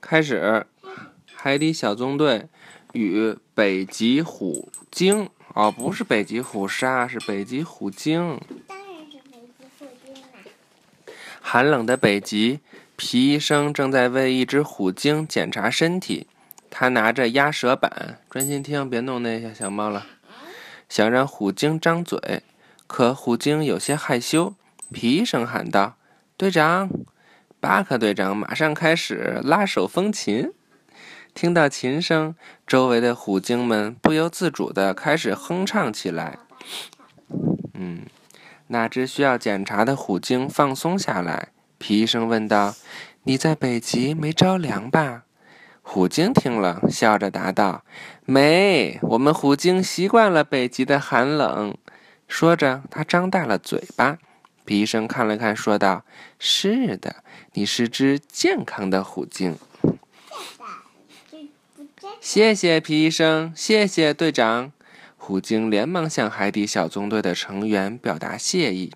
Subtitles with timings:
[0.00, 0.66] 开始，
[1.34, 2.48] 海底小纵队
[2.92, 8.40] 与北极虎鲸哦，不是北极虎鲨，是北极虎鲸。
[8.66, 10.28] 当然是北极虎鲸啦。
[11.40, 12.60] 寒冷的北极，
[12.96, 16.26] 皮医生正在为一只虎鲸检查身体。
[16.70, 20.06] 他拿着压舌板，专心听，别弄那些小猫了。
[20.88, 22.42] 想让虎鲸张嘴，
[22.86, 24.54] 可虎鲸有些害羞。
[24.92, 25.96] 皮医生喊道
[26.36, 26.88] ：“队长！”
[27.60, 30.50] 巴克队长马上开始拉手风琴，
[31.34, 32.34] 听到琴声，
[32.66, 36.38] 周围的虎鲸们不由自主地开始哼唱起来。
[37.74, 38.06] 嗯，
[38.68, 41.48] 那只需要检查的虎鲸放松下来。
[41.76, 42.74] 皮医生问道
[43.24, 45.24] ：“你在北极没着凉吧？”
[45.82, 47.84] 虎鲸听了，笑着答道
[48.24, 51.76] ：“没，我们虎鲸习惯了北极的寒冷。”
[52.26, 54.18] 说着，他张大了嘴巴。
[54.70, 56.04] 皮医生看了看，说道
[56.38, 57.24] ：“是的。”
[57.54, 59.58] 你是只健康的虎鲸。
[62.20, 64.70] 谢谢皮医生，谢谢队长。
[65.16, 68.92] 虎鲸连忙向海底小纵队的成员表达谢意。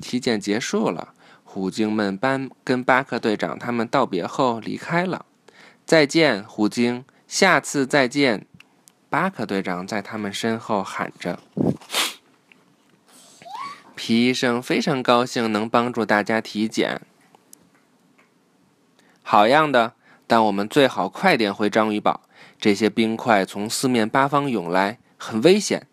[0.00, 1.12] 体检结束了，
[1.44, 5.26] 虎鲸们班跟巴克队长他们道别后离开了。
[5.84, 8.46] 再见，虎鲸，下次再见。
[9.10, 11.38] 巴克队长在他们身后喊着。
[14.02, 17.02] 皮医生非常高兴能帮助大家体检。
[19.22, 19.92] 好样的！
[20.26, 22.22] 但我们最好快点回章鱼堡。
[22.58, 25.86] 这些冰块从四面八方涌来，很危险。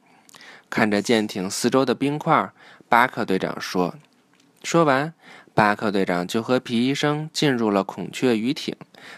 [0.69, 2.49] 看着舰艇四周的冰块，
[2.87, 3.95] 巴克队长说。
[4.63, 5.13] 说完，
[5.53, 8.73] 巴克队长就和皮医生进入了孔雀鱼艇。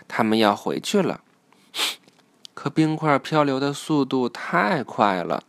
[0.07, 1.21] 他们要回去了。
[2.55, 5.43] 可冰块漂流的速度太快了，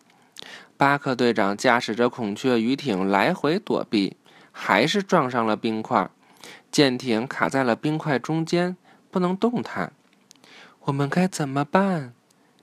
[0.81, 4.17] 巴克队长驾驶着孔雀鱼艇来回躲避，
[4.51, 6.11] 还是撞上了冰块。
[6.73, 8.79] 舰艇卡在了冰块中间，
[9.11, 9.93] 不能动弹。
[10.85, 12.15] 我们该怎么办？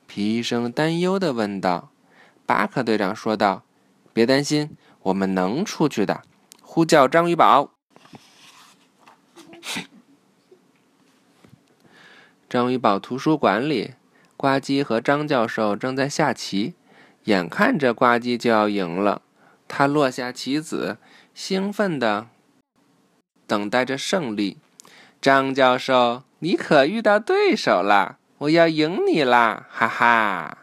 [0.08, 1.92] 皮医生担忧地问道。
[2.48, 3.62] 巴克队长说道
[4.12, 6.24] ：“别担心，我们能出去的。”
[6.64, 7.70] 呼叫章鱼宝。
[12.50, 13.94] 章鱼堡图书馆里，
[14.36, 16.74] 呱唧和张教授正在下棋。
[17.28, 19.22] 眼看着呱唧就要赢了，
[19.68, 20.98] 他落下棋子，
[21.34, 22.28] 兴奋的。
[23.46, 24.58] 等待着胜利，
[25.22, 28.18] 张教授，你可遇到对手了！
[28.38, 30.60] 我要赢你啦，哈哈！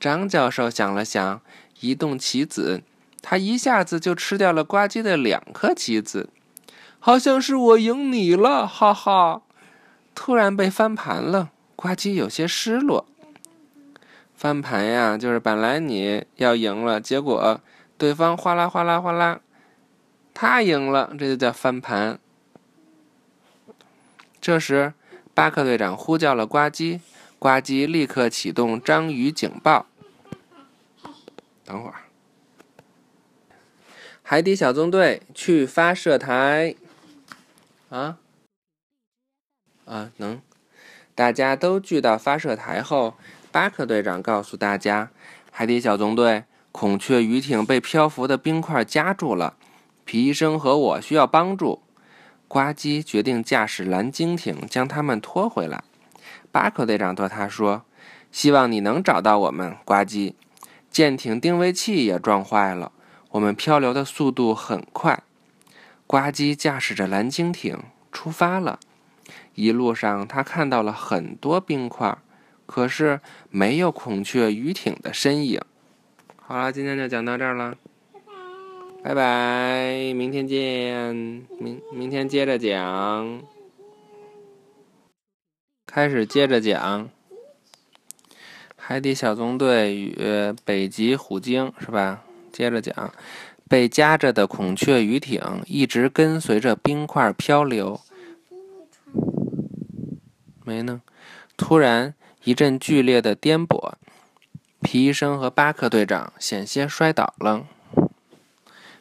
[0.00, 1.40] 张教授想了想，
[1.80, 2.82] 移动棋子，
[3.20, 6.30] 他一下子就吃掉了呱唧的两颗棋子，
[6.98, 9.42] 好像是我赢你了，哈哈！
[10.16, 13.06] 突然被翻盘了，呱唧有些失落。
[14.42, 17.60] 翻盘呀，就是本来你要赢了，结果
[17.96, 19.40] 对方哗啦哗啦哗啦。
[20.34, 22.18] 他赢了，这就叫翻盘。
[24.40, 24.94] 这时，
[25.32, 26.98] 巴克队长呼叫了呱唧，
[27.38, 29.86] 呱唧立刻启动章鱼警报。
[31.64, 31.94] 等会儿，
[34.24, 36.74] 海底小纵队去发射台。
[37.90, 38.18] 啊
[39.84, 40.40] 啊，能！
[41.14, 43.14] 大家都聚到发射台后，
[43.52, 45.10] 巴克队长告诉大家：
[45.50, 49.54] 海底小纵队，孔雀鱼艇被漂浮的冰块夹住了。
[50.06, 51.82] 皮医生和我需要帮助。
[52.48, 55.84] 呱唧决定驾驶蓝鲸艇将他们拖回来。
[56.50, 57.82] 巴克队长对他说
[58.32, 60.32] ：“希望你能找到我们。”呱唧，
[60.90, 62.90] 舰艇定位器也撞坏了，
[63.32, 65.22] 我们漂流的速度很快。
[66.06, 67.78] 呱唧驾驶着蓝鲸艇
[68.10, 68.80] 出发了。
[69.54, 72.16] 一路上，他看到了很多冰块，
[72.66, 75.60] 可是没有孔雀鱼艇的身影。
[76.36, 77.76] 好了，今天就讲到这儿了。
[79.02, 81.14] 拜拜，明天见。
[81.58, 83.42] 明明天接着讲，
[85.86, 87.10] 开始接着讲。
[88.76, 90.16] 海底小纵队与
[90.64, 92.24] 北极虎鲸是吧？
[92.52, 93.12] 接着讲，
[93.68, 98.00] 被夹着的孔雀鱼艇一直跟随着冰块漂流。
[100.64, 101.02] 没呢。
[101.56, 103.92] 突然一阵剧烈的颠簸，
[104.80, 107.66] 皮医生和巴克队长险些摔倒了。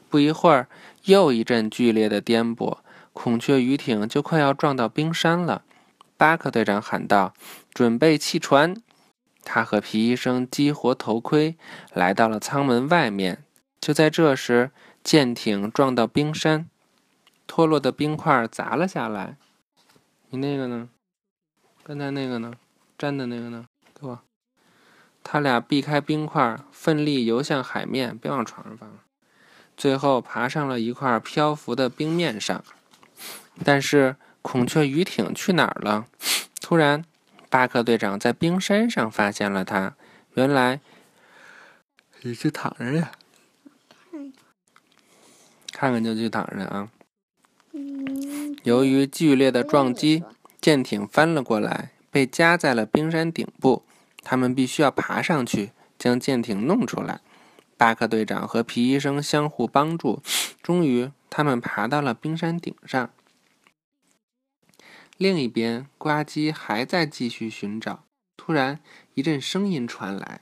[0.07, 0.67] 不一会儿，
[1.05, 2.77] 又一阵剧烈的颠簸，
[3.13, 5.63] 孔雀鱼艇就快要撞到冰山了。
[6.17, 7.33] 巴克队长喊道
[7.73, 8.75] ：“准备弃船！”
[9.43, 11.57] 他和皮医生激活头盔，
[11.93, 13.43] 来到了舱门外面。
[13.79, 14.69] 就在这时，
[15.03, 16.69] 舰艇撞到冰山，
[17.47, 19.37] 脱落的冰块砸了下来。
[20.29, 20.89] 你那个呢？
[21.81, 22.53] 刚才那个呢？
[23.01, 23.65] 粘的那个呢？
[23.99, 24.19] 给我。
[25.23, 28.17] 他俩避开冰块，奋力游向海面。
[28.17, 28.97] 别往床上放了。
[29.75, 32.63] 最后爬上了一块漂浮的冰面上，
[33.63, 36.05] 但是孔雀鱼艇去哪儿了？
[36.61, 37.03] 突然，
[37.49, 39.95] 巴克队长在冰山上发现了它。
[40.35, 40.79] 原来，
[42.21, 43.11] 你去躺着呀，
[45.71, 46.89] 看看就去躺着啊。
[48.63, 50.23] 由于剧烈的撞击，
[50.59, 53.83] 舰艇翻了过来，被夹在了冰山顶部。
[54.23, 57.21] 他们必须要爬上去，将舰艇弄出来。
[57.75, 60.21] 巴克队长和皮医生相互帮助，
[60.61, 63.09] 终于，他们爬到了冰山顶上。
[65.17, 68.03] 另一边，呱唧还在继续寻找。
[68.37, 68.79] 突然，
[69.15, 70.41] 一阵声音传来。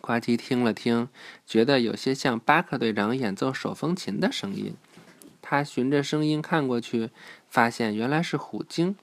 [0.00, 1.08] 呱唧听了听，
[1.44, 4.74] 觉得有些像巴克队长演奏手风琴的声音。
[5.40, 7.10] 他循着声音看过去，
[7.48, 8.96] 发现原来是虎鲸。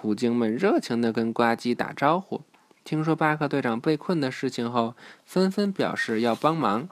[0.00, 2.40] 虎鲸们热情地跟呱唧打招呼。
[2.84, 4.94] 听说巴克队长被困的事情后，
[5.26, 6.88] 纷纷表示要帮忙。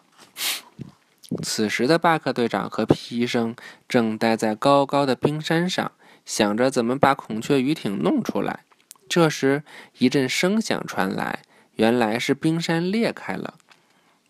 [1.43, 3.57] 此时的巴克队长和皮医生
[3.89, 5.91] 正待在高高的冰山上，
[6.27, 8.65] 想着怎么把孔雀鱼艇弄出来。
[9.09, 9.63] 这时，
[9.97, 11.43] 一阵声响传来，
[11.77, 13.55] 原来是冰山裂开了。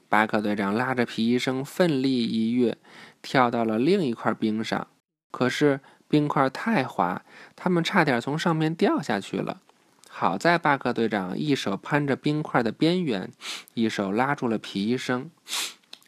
[0.09, 2.79] 巴克队长拉着皮医生奋力一跃，
[3.21, 4.87] 跳到了另一块冰上。
[5.33, 7.23] 可是冰块太滑，
[7.55, 9.61] 他们差点从上面掉下去了。
[10.09, 13.31] 好在巴克队长一手攀着冰块的边缘，
[13.75, 15.31] 一手拉住了皮医生。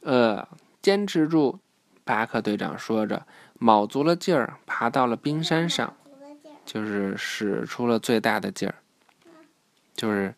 [0.02, 0.48] 呃，
[0.82, 1.60] 坚持住！
[2.02, 3.24] 巴克队长说着，
[3.58, 5.94] 卯足了劲儿爬到了冰山上，
[6.64, 8.74] 就是使出了最大的劲儿，
[9.94, 10.34] 就是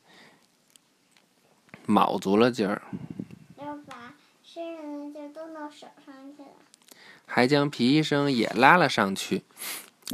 [1.87, 2.83] 卯足了劲儿。
[3.57, 4.13] 要把
[4.43, 6.49] 身上的劲儿都到手上去了。
[7.27, 9.43] 还将皮医生也拉了上去，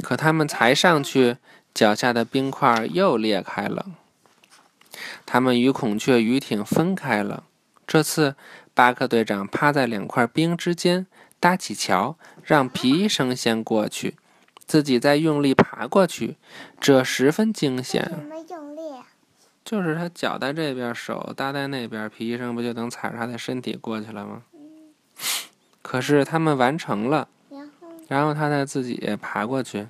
[0.01, 1.37] 可他们才上去。
[1.71, 3.85] 脚下的冰块又裂开了，
[5.25, 7.43] 他们与孔雀鱼艇分开了。
[7.85, 8.35] 这次，
[8.73, 11.05] 巴克队长趴在两块冰之间
[11.39, 14.17] 搭起桥，让皮医生先过去，
[14.65, 16.37] 自己再用力爬过去。
[16.81, 18.03] 这十分惊险。
[18.03, 18.81] 什么用力？
[19.63, 24.41] 就是他脚在这边，手搭在那边，皮医生不就能踩着他的身体过去了吗？
[25.81, 27.27] 可是他们完成了，
[28.07, 29.87] 然后，他再自己爬过去。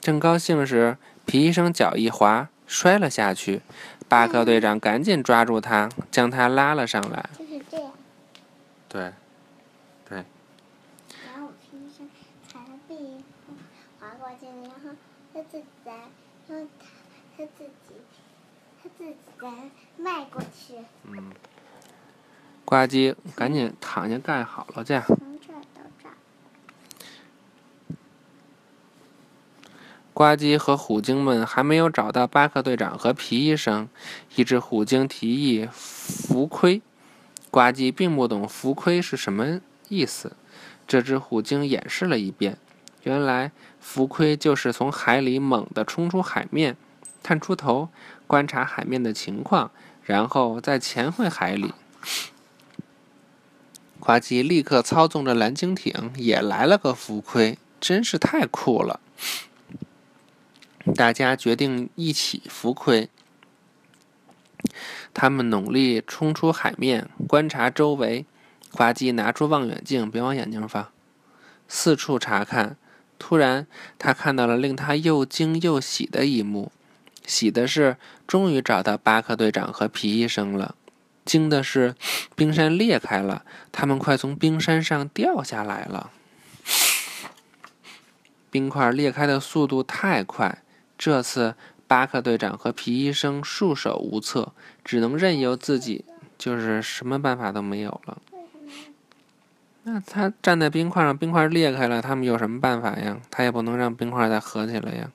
[0.00, 3.62] 正高兴时，皮医生脚一滑，摔了下去。
[4.08, 7.30] 巴克队长赶紧抓住他，将他拉了上来。
[7.38, 7.92] 就是这样。
[8.88, 9.12] 对，
[10.08, 10.24] 对。
[11.26, 12.10] 然后皮医生
[12.46, 13.24] 踩了壁
[14.00, 14.96] 滑过去，然后
[15.32, 15.92] 他自己再，
[16.48, 16.86] 然后他
[17.38, 17.94] 他自己
[18.82, 19.48] 他自己再
[19.96, 20.74] 迈过去。
[21.04, 21.30] 嗯。
[22.72, 24.98] 呱唧，赶紧躺下盖好了去。
[30.14, 33.90] 呱唧和虎鲸们还没有找到巴克队长和皮医生。
[34.36, 36.80] 一只虎鲸提议浮盔，
[37.50, 39.60] 呱唧并不懂浮盔是什么
[39.90, 40.34] 意思。
[40.86, 42.56] 这只虎鲸演示了一遍，
[43.02, 46.78] 原来浮盔就是从海里猛地冲出海面，
[47.22, 47.90] 探出头
[48.26, 49.70] 观察海面的情况，
[50.02, 51.74] 然后再潜回海里。
[54.04, 58.98] 呱唧立刻操纵着蓝鲸艇也来了个浮盔，真是太酷了。
[60.96, 63.08] 大家决定一起浮盔。
[65.14, 68.26] 他们努力冲出海面，观察周围。
[68.72, 70.88] 呱唧拿出望远镜，别往眼睛放，
[71.68, 72.76] 四处查看。
[73.20, 73.68] 突然，
[74.00, 76.72] 他看到了令他又惊又喜的一幕。
[77.24, 80.74] 喜的是，终于找到巴克队长和皮医生了；
[81.24, 81.94] 惊的是，
[82.34, 86.10] 冰山裂开了，他们快从冰山上掉下来了。
[88.50, 90.62] 冰块裂开的速度太快。
[90.98, 91.54] 这次，
[91.86, 94.52] 巴克队长和皮医生束手无策，
[94.84, 96.04] 只能任由自己，
[96.38, 98.22] 就是什么办法都没有了。
[99.84, 103.20] 那他站在冰块上，冰块裂开了，他们有什么办法呀？
[103.30, 105.10] 他也不能让冰块再合起来呀。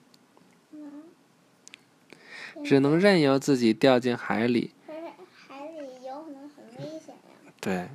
[2.64, 4.72] 只能任由自己掉进海里。
[4.86, 5.00] 可是
[5.48, 7.47] 海里有可能很危险呀。
[7.60, 7.88] 对。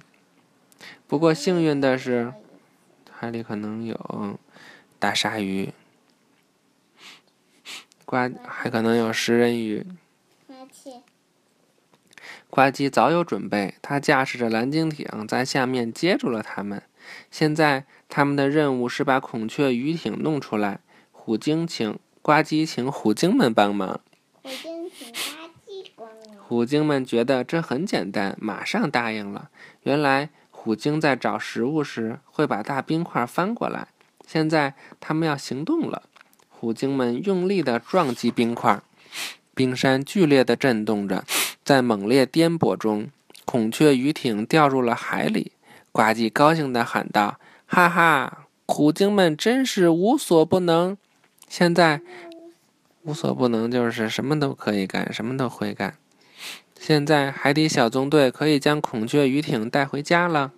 [1.07, 2.33] 不过幸运的是，
[3.11, 4.39] 海里可能有
[4.99, 5.73] 大鲨鱼。
[8.05, 9.85] 呱，还可能有食人鱼。
[12.49, 16.83] 呱唧早有准备，他驾驶着蓝鲸艇在下面接住了他们。
[17.31, 20.79] 现在他们的任务是把孔雀鱼艇弄出来。
[21.11, 24.01] 虎鲸请呱唧请虎鲸们帮忙。
[24.41, 24.72] 虎鲸请呱唧帮忙。
[26.45, 29.49] 虎鲸们觉得这很简单，马上答应了。
[29.83, 33.87] 原来虎鲸在找食物时会把大冰块翻过来，
[34.27, 36.03] 现在他们要行动了。
[36.49, 38.81] 虎鲸们用力地撞击冰块，
[39.55, 41.23] 冰山剧烈地震动着，
[41.63, 43.09] 在猛烈颠簸中，
[43.45, 45.53] 孔雀鱼艇掉入了海里。
[45.91, 50.97] 呱唧高兴地喊道：“哈哈，虎鲸们真是无所不能！
[51.47, 52.01] 现在，
[53.03, 55.95] 无所不能就是什么都可以干，什么都会干。
[56.85, 60.51] 现在海底小纵队可以将孔雀鱼艇带回家了。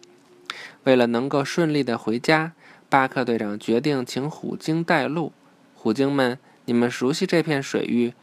[0.83, 2.53] 为了能够顺利的回家，
[2.89, 5.31] 巴克队长决定请虎鲸带路。
[5.75, 8.15] 虎鲸们，你们熟悉这片水域，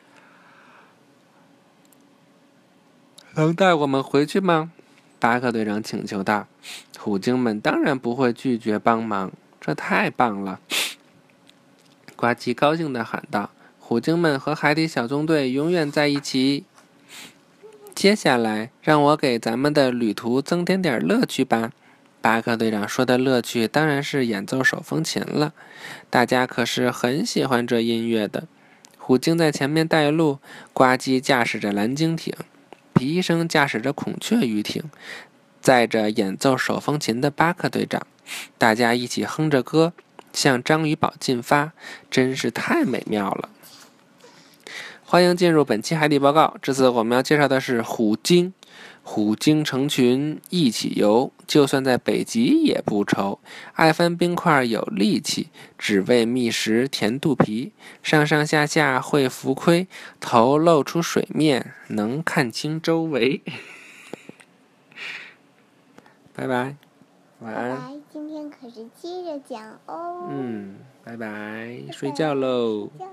[3.36, 4.72] 能带我们回去吗？
[5.20, 6.48] 巴克队长请求道。
[6.98, 9.30] 虎鲸们当然不会拒绝帮忙，
[9.60, 10.58] 这太棒了！
[12.16, 16.64] 呱唧高兴地喊道：“虎鲸们和海底小纵队永远在一起。”
[17.94, 21.70] 接下来，让我给咱们的旅途增添点乐趣吧。
[22.20, 25.52] 巴克队长说的乐趣当然是演奏手风琴了。
[26.08, 28.44] 大家可是很喜欢这音乐的。
[28.96, 30.38] 虎鲸在前面带路，
[30.72, 32.34] 呱唧驾驶着蓝鲸艇，
[32.94, 34.84] 皮医生驾驶着孔雀鱼艇，
[35.60, 38.06] 载着演奏手风琴的巴克队长。
[38.56, 39.92] 大家一起哼着歌，
[40.32, 41.72] 向章鱼堡进发，
[42.10, 43.50] 真是太美妙了。
[45.12, 46.56] 欢迎进入本期海底报告。
[46.62, 48.54] 这次我们要介绍的是虎鲸。
[49.02, 53.38] 虎鲸成群一起游，就算在北极也不愁。
[53.74, 57.72] 爱翻冰块有力气，只为觅食填肚皮。
[58.02, 59.86] 上上下下会浮亏，
[60.18, 63.42] 头露出水面能看清周围。
[66.32, 66.76] 拜拜，
[67.40, 67.68] 晚安。
[67.68, 70.28] 来，今天可是接着讲哦。
[70.30, 72.88] 嗯，拜拜，睡觉喽。
[72.96, 73.12] 睡觉